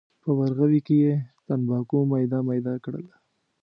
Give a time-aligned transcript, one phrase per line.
[0.21, 1.13] په ورغوي کې یې
[1.45, 3.05] تنباکو میده میده کړل.